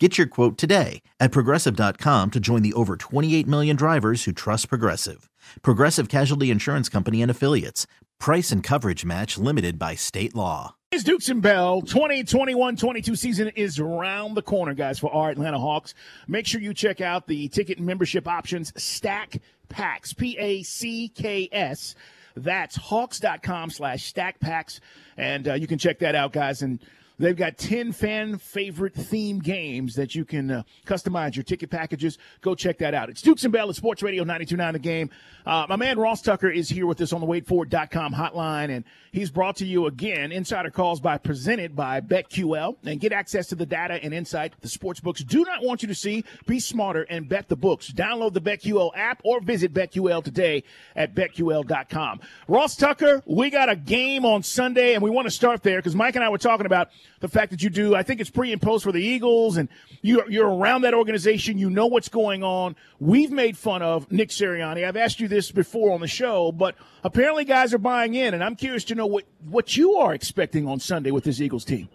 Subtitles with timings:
[0.00, 4.68] Get your quote today at progressive.com to join the over 28 million drivers who trust
[4.68, 5.28] Progressive.
[5.62, 7.88] Progressive Casualty Insurance Company and Affiliates.
[8.20, 10.76] Price and coverage match limited by state law.
[10.92, 11.82] It's Dukes and Bell.
[11.82, 15.94] 2021-22 season is around the corner, guys, for our Atlanta Hawks.
[16.28, 21.94] Make sure you check out the ticket membership options, Stack Packs, P-A-C-K-S.
[22.36, 24.80] That's hawks.com slash stack packs.
[25.16, 26.62] And uh, you can check that out, guys.
[26.62, 26.78] And
[27.18, 32.16] They've got 10 fan favorite theme games that you can uh, customize your ticket packages.
[32.42, 33.10] Go check that out.
[33.10, 35.10] It's Dukes and Bell at Sports Radio 92.9 The Game.
[35.44, 39.32] Uh, my man Ross Tucker is here with us on the waitfor.com hotline, and he's
[39.32, 42.76] brought to you again Insider Calls by presented by BetQL.
[42.84, 45.88] And get access to the data and insight the sports books do not want you
[45.88, 46.24] to see.
[46.46, 47.90] Be smarter and bet the books.
[47.90, 50.62] Download the BetQL app or visit BetQL today
[50.94, 52.20] at BetQL.com.
[52.46, 55.96] Ross Tucker, we got a game on Sunday, and we want to start there because
[55.96, 58.52] Mike and I were talking about– the fact that you do, I think it's pre
[58.52, 59.68] and post for the Eagles, and
[60.02, 61.58] you're, you're around that organization.
[61.58, 62.76] You know what's going on.
[63.00, 64.86] We've made fun of Nick Sirianni.
[64.86, 68.42] I've asked you this before on the show, but apparently guys are buying in, and
[68.42, 71.88] I'm curious to know what, what you are expecting on Sunday with this Eagles team.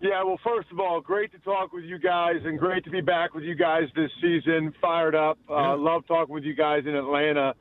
[0.00, 3.00] Yeah, well, first of all, great to talk with you guys, and great to be
[3.00, 4.74] back with you guys this season.
[4.80, 5.38] Fired up.
[5.48, 5.76] Uh.
[5.76, 7.54] Love talking with you guys in Atlanta.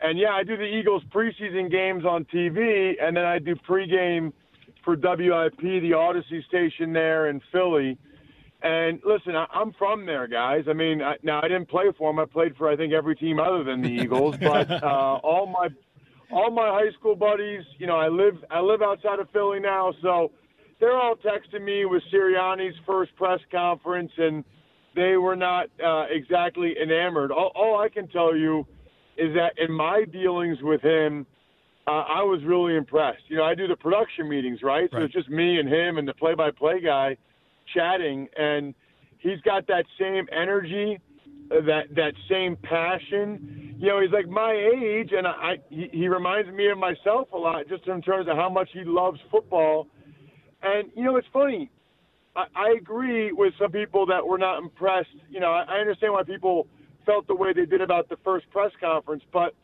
[0.00, 4.32] And yeah, I do the Eagles preseason games on TV, and then I do pregame–
[4.86, 7.98] for WIP, the Audacy station there in Philly.
[8.62, 10.64] And listen, I, I'm from there, guys.
[10.70, 12.20] I mean, I, now I didn't play for them.
[12.20, 14.36] I played for I think every team other than the Eagles.
[14.40, 15.68] but uh, all my
[16.30, 19.92] all my high school buddies, you know, I live I live outside of Philly now,
[20.00, 20.30] so
[20.80, 24.44] they're all texting me with Sirianni's first press conference, and
[24.94, 27.32] they were not uh, exactly enamored.
[27.32, 28.66] All, all I can tell you
[29.18, 31.26] is that in my dealings with him,
[31.86, 33.22] uh, I was really impressed.
[33.28, 34.88] You know, I do the production meetings, right?
[34.90, 37.16] So it's just me and him and the play-by-play guy
[37.72, 38.74] chatting, and
[39.18, 40.98] he's got that same energy,
[41.50, 43.76] uh, that that same passion.
[43.78, 47.36] You know, he's like my age, and I he, he reminds me of myself a
[47.36, 49.86] lot, just in terms of how much he loves football.
[50.62, 51.70] And you know, it's funny.
[52.34, 55.08] I, I agree with some people that were not impressed.
[55.30, 56.66] You know, I, I understand why people
[57.04, 59.54] felt the way they did about the first press conference, but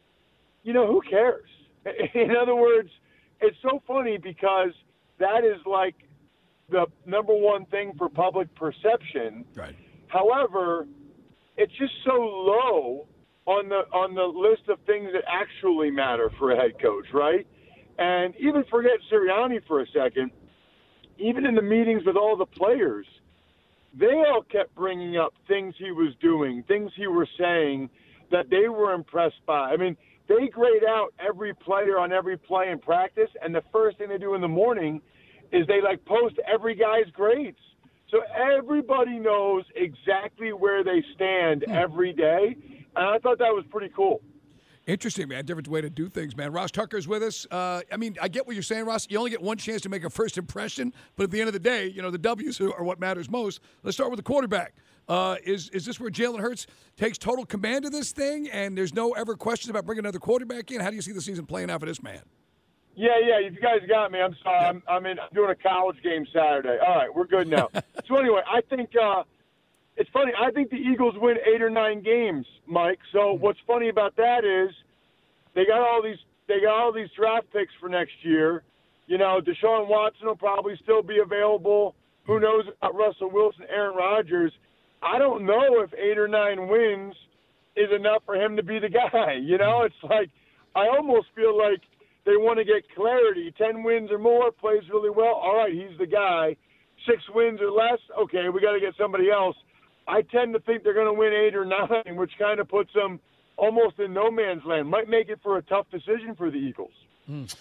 [0.62, 1.49] you know, who cares?
[2.15, 2.91] In other words,
[3.41, 4.70] it's so funny because
[5.19, 5.94] that is like
[6.70, 9.44] the number one thing for public perception.
[9.54, 9.75] Right.
[10.09, 10.87] However,
[11.56, 13.06] it's just so low
[13.47, 17.47] on the on the list of things that actually matter for a head coach, right?
[17.99, 20.31] And even forget Sirianni for a second.
[21.19, 23.06] Even in the meetings with all the players,
[23.94, 27.91] they all kept bringing up things he was doing, things he was saying
[28.31, 29.70] that they were impressed by.
[29.70, 29.97] I mean,
[30.28, 34.19] they grade out every player on every play in practice, and the first thing they
[34.19, 35.00] do in the morning
[35.52, 37.58] is they like post every guy's grades.
[38.11, 41.73] So everybody knows exactly where they stand hmm.
[41.73, 42.56] every day,
[42.94, 44.20] and I thought that was pretty cool.
[44.87, 45.44] Interesting, man.
[45.44, 46.52] Different way to do things, man.
[46.52, 47.47] Ross Tucker's with us.
[47.50, 49.06] Uh, I mean, I get what you're saying, Ross.
[49.08, 51.52] You only get one chance to make a first impression, but at the end of
[51.52, 53.61] the day, you know, the W's are what matters most.
[53.85, 54.75] Let's start with the quarterback.
[55.08, 56.66] Uh, is is this where Jalen Hurts
[56.96, 60.70] takes total command of this thing, and there's no ever questions about bringing another quarterback
[60.70, 60.81] in?
[60.81, 62.22] How do you see the season playing out for this man?
[62.94, 63.46] Yeah, yeah.
[63.46, 64.20] If You guys got me.
[64.20, 64.66] I'm sorry.
[64.66, 66.78] I'm, I'm in I'm doing a college game Saturday.
[66.87, 67.69] All right, we're good now.
[68.06, 69.25] so anyway, I think uh,
[69.96, 70.32] it's funny.
[70.38, 72.99] I think the Eagles win eight or nine games, Mike.
[73.12, 74.75] So what's funny about that is
[75.54, 76.19] they got all these
[76.49, 78.62] they got all these draft picks for next year.
[79.06, 81.94] You know, Deshaun Watson will probably still be available.
[82.25, 84.52] Who knows about Russell Wilson, Aaron Rodgers?
[85.02, 87.14] I don't know if eight or nine wins
[87.76, 89.38] is enough for him to be the guy.
[89.43, 90.31] You know, it's like
[90.75, 91.81] I almost feel like
[92.25, 93.52] they want to get clarity.
[93.58, 95.34] Ten wins or more, plays really well.
[95.34, 96.56] All right, he's the guy.
[97.06, 99.56] Six wins or less, okay, we got to get somebody else.
[100.06, 102.93] I tend to think they're going to win eight or nine, which kind of puts
[102.93, 103.19] them
[103.56, 104.88] almost in no man's land.
[104.88, 106.93] Might make it for a tough decision for the Eagles.
[107.28, 107.52] Mm.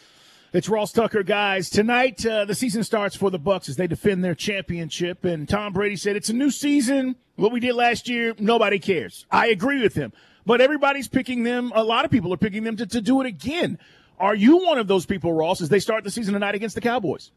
[0.54, 1.70] It's Ross Tucker, guys.
[1.70, 5.24] Tonight, uh, the season starts for the Bucs as they defend their championship.
[5.24, 7.16] And Tom Brady said, "It's a new season.
[7.38, 10.12] What we did last year, nobody cares." I agree with him,
[10.46, 11.72] but everybody's picking them.
[11.74, 13.80] A lot of people are picking them to, to do it again.
[14.20, 16.82] Are you one of those people, Ross, as they start the season tonight against the
[16.82, 17.32] Cowboys?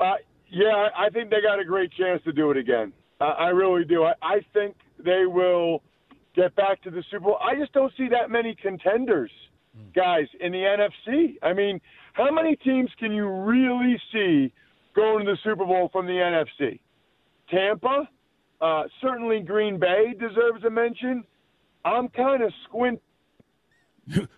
[0.00, 0.14] Uh,
[0.48, 2.92] yeah, I think they got a great chance to do it again.
[3.20, 4.02] I really do.
[4.02, 5.84] I, I think they will
[6.34, 7.38] get back to the Super Bowl.
[7.40, 9.30] I just don't see that many contenders
[9.94, 11.36] guys in the NFC.
[11.42, 11.80] I mean,
[12.14, 14.52] how many teams can you really see
[14.94, 16.80] going to the Super Bowl from the NFC?
[17.50, 18.08] Tampa,
[18.60, 21.24] uh, certainly Green Bay deserves a mention.
[21.84, 23.00] I'm kind of squint.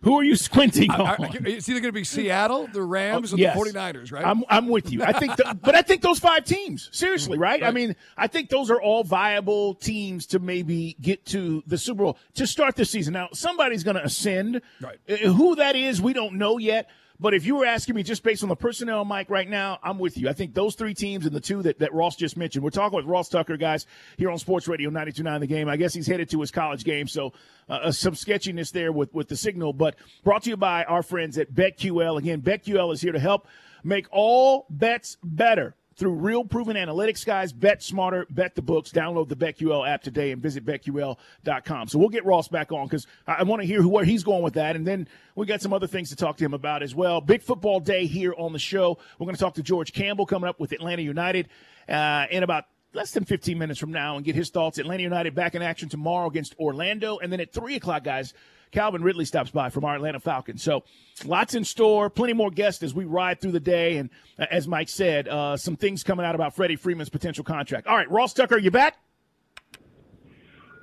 [0.02, 1.24] Who are you squinting on?
[1.24, 3.56] I, it's either going to be Seattle, the Rams, or yes.
[3.56, 4.24] the 49ers, right?
[4.24, 5.02] I'm, I'm with you.
[5.02, 7.60] I think, the, but I think those five teams, seriously, right?
[7.60, 7.68] right?
[7.68, 12.04] I mean, I think those are all viable teams to maybe get to the Super
[12.04, 13.14] Bowl to start the season.
[13.14, 14.62] Now, somebody's going to ascend.
[14.80, 14.98] Right.
[15.08, 16.88] Uh, who that is, we don't know yet.
[17.22, 20.00] But if you were asking me just based on the personnel, Mike, right now, I'm
[20.00, 20.28] with you.
[20.28, 22.64] I think those three teams and the two that, that Ross just mentioned.
[22.64, 23.86] We're talking with Ross Tucker, guys,
[24.16, 25.68] here on Sports Radio 92.9 The Game.
[25.68, 27.32] I guess he's headed to his college game, so
[27.68, 29.72] uh, uh, some sketchiness there with, with the signal.
[29.72, 32.18] But brought to you by our friends at BetQL.
[32.18, 33.46] Again, BetQL is here to help
[33.84, 37.52] make all bets better through real proven analytics, guys.
[37.52, 38.90] Bet smarter, bet the books.
[38.90, 41.88] Download the BetQL app today and visit BetQL.com.
[41.88, 44.54] So we'll get Ross back on because I, want to hear where he's going with
[44.54, 44.76] that.
[44.76, 47.20] And then we got some other things to talk to him about as well.
[47.20, 48.98] Big football day here on the show.
[49.18, 51.48] We're going to talk to George Campbell coming up with Atlanta United
[51.88, 54.78] uh, in about less than 15 minutes from now and get his thoughts.
[54.78, 57.18] Atlanta United back in action tomorrow against Orlando.
[57.18, 58.34] And then at 3 o'clock, guys,
[58.72, 60.62] Calvin Ridley stops by from our Atlanta Falcons.
[60.62, 60.82] So
[61.24, 63.98] lots in store, plenty more guests as we ride through the day.
[63.98, 67.86] And uh, as Mike said, uh, some things coming out about Freddie Freeman's potential contract.
[67.86, 68.96] All right, Ross Tucker, you back?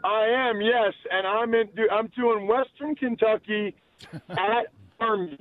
[0.03, 1.69] I am, yes, and I'm in.
[1.91, 3.75] I'm doing Western Kentucky
[4.30, 4.68] at
[5.00, 5.38] Army.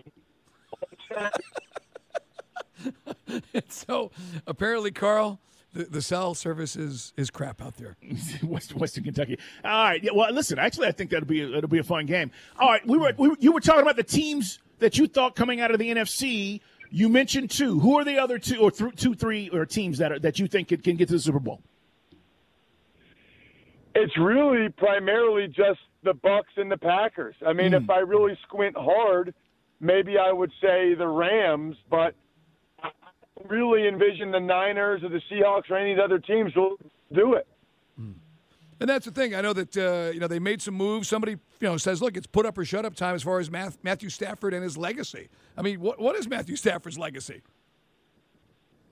[3.68, 4.10] so
[4.46, 5.40] apparently, Carl,
[5.72, 7.96] the, the cell service is, is crap out there.
[8.42, 9.38] West, Western Kentucky.
[9.64, 10.02] All right.
[10.02, 10.58] Yeah, well, listen.
[10.58, 12.30] Actually, I think that'll be a, it'll be a fun game.
[12.58, 12.86] All right.
[12.86, 15.70] We were, we were you were talking about the teams that you thought coming out
[15.70, 16.60] of the NFC.
[16.90, 17.80] You mentioned two.
[17.80, 20.46] Who are the other two or th- two, three or teams that are that you
[20.46, 21.60] think can, can get to the Super Bowl?
[23.94, 27.34] It's really primarily just the Bucs and the Packers.
[27.46, 27.82] I mean, mm.
[27.82, 29.34] if I really squint hard,
[29.80, 32.14] maybe I would say the Rams, but I
[33.48, 36.76] really envision the Niners or the Seahawks or any of the other teams will
[37.12, 37.46] do it.
[38.00, 38.14] Mm.
[38.80, 39.34] And that's the thing.
[39.34, 41.08] I know that uh, you know they made some moves.
[41.08, 43.50] Somebody you know says, "Look, it's put up or shut up time as far as
[43.50, 47.42] Matthew Stafford and his legacy." I mean, what what is Matthew Stafford's legacy?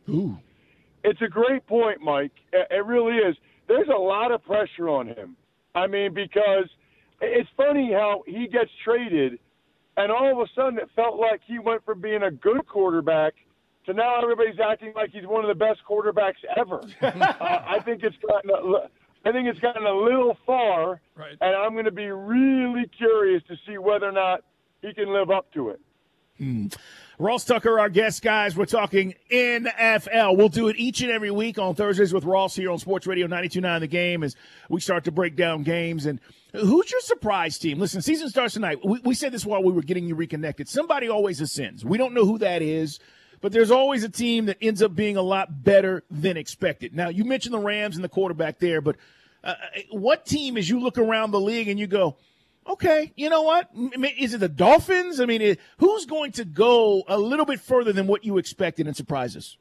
[0.09, 0.39] Ooh,
[1.05, 2.33] it's a great point, Mike.
[2.53, 3.37] It really is.
[3.69, 5.37] There's a lot of pressure on him.
[5.75, 6.69] I mean, because
[7.21, 9.39] it's funny how he gets traded,
[9.97, 13.35] and all of a sudden it felt like he went from being a good quarterback
[13.87, 16.81] to now everybody's acting like he's one of the best quarterbacks ever.
[17.03, 18.51] uh, I think it's gotten.
[18.51, 18.89] A,
[19.29, 21.37] I think it's gotten a little far, right.
[21.41, 24.45] and I'm going to be really curious to see whether or not
[24.83, 25.81] he can live up to it.
[26.39, 26.67] Hmm.
[27.19, 28.57] Ross Tucker, our guest, guys.
[28.57, 30.37] We're talking NFL.
[30.37, 33.27] We'll do it each and every week on Thursdays with Ross here on Sports Radio
[33.27, 34.37] 92.9 The Game as
[34.69, 36.05] we start to break down games.
[36.05, 36.21] And
[36.53, 37.79] who's your surprise team?
[37.79, 38.85] Listen, season starts tonight.
[38.85, 40.69] We, we said this while we were getting you reconnected.
[40.69, 41.87] Somebody always ascends.
[41.87, 43.01] We don't know who that is,
[43.41, 46.95] but there's always a team that ends up being a lot better than expected.
[46.95, 48.97] Now, you mentioned the Rams and the quarterback there, but
[49.45, 49.55] uh,
[49.91, 52.17] what team, as you look around the league and you go,
[52.69, 53.71] okay, you know what?
[54.19, 55.21] Is it the Dolphins?
[55.21, 58.97] I mean, who's going to go a little bit further than what you expected and
[58.97, 59.57] surprise us?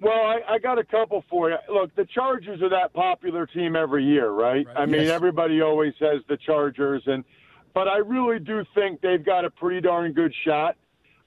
[0.00, 1.56] Well, I, I got a couple for you.
[1.72, 4.66] Look, the Chargers are that popular team every year, right?
[4.66, 4.76] right.
[4.76, 5.10] I mean, yes.
[5.10, 7.24] everybody always says the Chargers, and
[7.72, 10.76] but I really do think they've got a pretty darn good shot.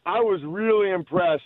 [0.07, 1.43] I was really impressed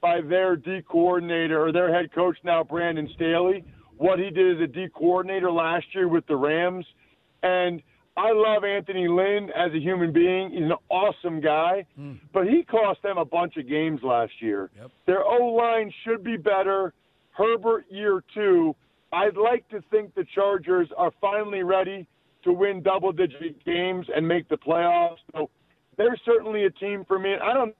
[0.00, 3.64] by their D coordinator or their head coach now, Brandon Staley,
[3.96, 6.86] what he did as a D coordinator last year with the Rams–
[7.42, 7.82] and
[8.16, 10.50] I love Anthony Lynn as a human being.
[10.50, 12.18] He's an awesome guy, mm.
[12.32, 14.70] but he cost them a bunch of games last year.
[14.78, 14.90] Yep.
[15.06, 16.92] Their O line should be better.
[17.30, 18.76] Herbert year two.
[19.12, 22.06] I'd like to think the Chargers are finally ready
[22.44, 25.18] to win double digit games and make the playoffs.
[25.32, 25.50] So
[25.96, 27.34] they're certainly a team for me.
[27.42, 27.74] I don't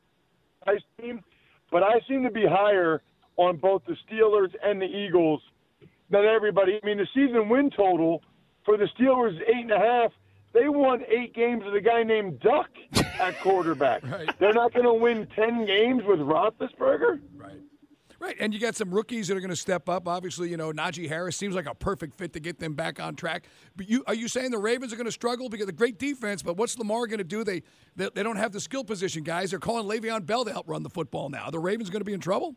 [0.66, 1.22] nice team,
[1.70, 3.02] but I seem to be higher
[3.36, 5.40] on both the Steelers and the Eagles
[6.10, 6.78] than everybody.
[6.82, 8.22] I mean, the season win total
[8.64, 10.12] for the Steelers is eight and a half.
[10.52, 12.68] They won eight games with a guy named Duck
[13.18, 14.02] at quarterback.
[14.12, 14.38] Right.
[14.38, 17.20] They're not going to win ten games with Roethlisberger.
[17.36, 17.56] Right.
[18.22, 20.06] Right, and you got some rookies that are going to step up.
[20.06, 23.16] Obviously, you know Najee Harris seems like a perfect fit to get them back on
[23.16, 23.46] track.
[23.74, 26.40] But you are you saying the Ravens are going to struggle because of great defense?
[26.40, 27.42] But what's Lamar going to do?
[27.42, 27.64] They,
[27.96, 29.50] they they don't have the skill position guys.
[29.50, 31.46] They're calling Le'Veon Bell to help run the football now.
[31.46, 32.54] Are the Ravens going to be in trouble?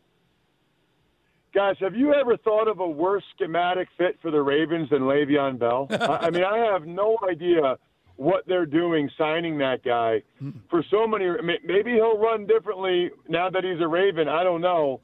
[1.52, 5.58] Guys, have you ever thought of a worse schematic fit for the Ravens than Le'Veon
[5.58, 5.88] Bell?
[5.90, 7.76] I I mean, I have no idea
[8.14, 10.50] what they're doing signing that guy hmm.
[10.70, 11.26] for so many.
[11.64, 14.28] Maybe he'll run differently now that he's a Raven.
[14.28, 15.00] I don't know.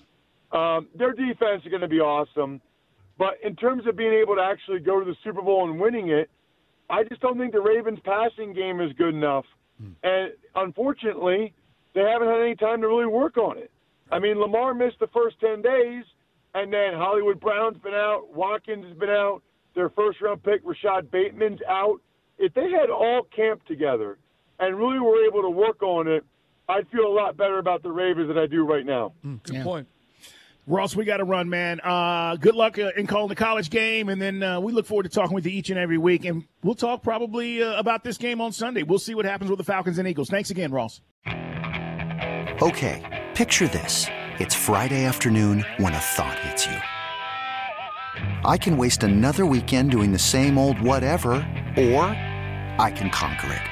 [0.53, 2.61] Um, their defense is going to be awesome,
[3.19, 6.11] but in terms of being able to actually go to the Super Bowl and winning
[6.11, 6.31] it,
[6.91, 9.45] I just don't think the Ravens' passing game is good enough.
[10.05, 11.53] And unfortunately,
[11.95, 13.71] they haven't had any time to really work on it.
[14.13, 16.05] I mean, Lamar missed the first 10 days,
[16.55, 19.43] and then Hollywood Brown's been out, Watkins has been out,
[19.75, 22.01] their first round pick, Rashod Bateman's out.
[22.39, 24.19] If they had all camped together
[24.61, 26.25] and really were able to work on it,
[26.69, 29.15] I'd feel a lot better about the Ravens than I do right now.
[29.23, 29.65] Good Yeah.
[29.65, 29.89] point.
[30.67, 31.81] Ross, we got to run, man.
[31.81, 35.03] Uh, good luck uh, in calling the college game, and then uh, we look forward
[35.03, 36.25] to talking with you each and every week.
[36.25, 38.85] And we'll talk probably uh, about this game on Sunday.
[38.85, 40.31] We'll see what happens with the Falcons and Eagles.
[40.31, 41.01] Thanks again, Ross.
[41.27, 44.07] Okay, picture this.
[44.39, 46.79] It's Friday afternoon when a thought hits you.
[48.45, 51.33] I can waste another weekend doing the same old whatever,
[51.77, 52.05] or
[52.79, 53.72] I can conquer it.